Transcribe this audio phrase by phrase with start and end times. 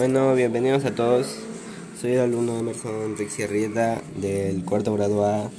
[0.00, 1.26] Bueno, bienvenidos a todos.
[2.00, 5.50] Soy el alumno Emerson Rixi Arrieta del cuarto grado A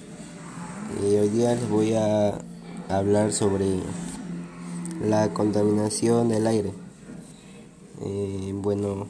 [1.00, 2.40] y hoy día les voy a
[2.90, 3.68] hablar sobre
[5.00, 6.72] la contaminación del aire.
[8.04, 9.06] Eh, bueno,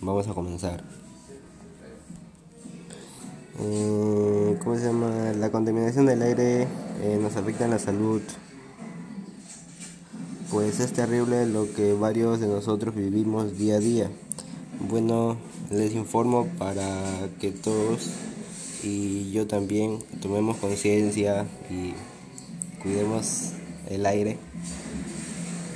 [0.00, 0.84] vamos a comenzar.
[3.58, 5.32] Eh, ¿Cómo se llama?
[5.40, 6.68] La contaminación del aire
[7.02, 8.22] eh, nos afecta en la salud
[10.50, 14.10] pues es terrible lo que varios de nosotros vivimos día a día.
[14.88, 15.36] Bueno,
[15.70, 18.10] les informo para que todos
[18.82, 21.94] y yo también tomemos conciencia y
[22.82, 23.52] cuidemos
[23.88, 24.38] el aire,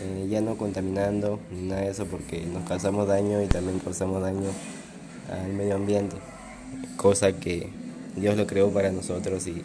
[0.02, 4.22] eh, ya no contaminando ni nada de eso porque nos causamos daño y también causamos
[4.22, 4.50] daño
[5.30, 6.16] al medio ambiente,
[6.96, 7.70] cosa que
[8.16, 9.62] Dios lo creó para nosotros y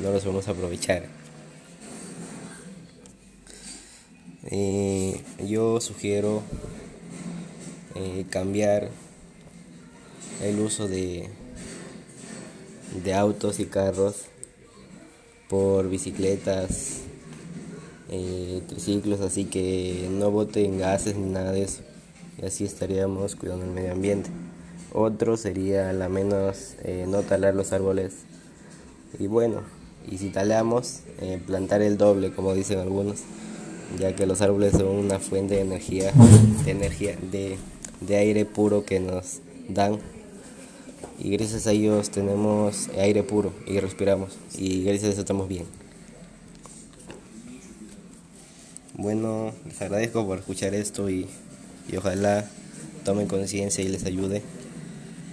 [0.00, 1.04] no los vamos a aprovechar.
[4.52, 6.42] Eh, yo sugiero
[7.94, 8.88] eh, cambiar
[10.42, 11.28] el uso de,
[13.04, 14.24] de autos y carros
[15.48, 17.02] por bicicletas,
[18.08, 21.82] eh, triciclos, así que no boten gases ni nada de eso.
[22.42, 24.30] Y así estaríamos cuidando el medio ambiente.
[24.92, 26.74] Otro sería la menos
[27.06, 28.14] no talar los árboles.
[29.16, 29.60] Y bueno,
[30.10, 31.02] y si talamos,
[31.46, 33.20] plantar el doble, como dicen algunos
[33.98, 36.12] ya que los árboles son una fuente de energía,
[36.64, 37.58] de energía, de,
[38.00, 39.98] de aire puro que nos dan
[41.22, 45.64] y gracias a ellos tenemos aire puro y respiramos y gracias a eso estamos bien.
[48.94, 51.26] Bueno, les agradezco por escuchar esto y,
[51.90, 52.48] y ojalá
[53.04, 54.42] tomen conciencia y les ayude,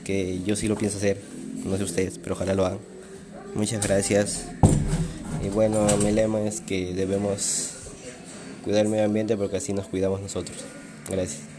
[0.03, 1.21] que yo sí lo pienso hacer,
[1.65, 2.79] no sé ustedes, pero ojalá lo hagan.
[3.55, 4.45] Muchas gracias.
[5.45, 7.76] Y bueno, mi lema es que debemos
[8.67, 10.57] cuidar el medio ambiente porque así nos cuidamos nosotros.
[11.09, 11.56] Gracias.